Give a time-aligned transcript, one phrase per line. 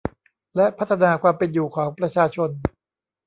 [0.55, 2.49] และพัฒนาความเป็นอยู่ของประชาชน